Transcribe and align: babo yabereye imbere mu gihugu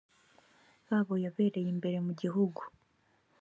babo 0.87 1.13
yabereye 1.23 1.69
imbere 1.75 1.97
mu 2.05 2.13
gihugu 2.21 2.61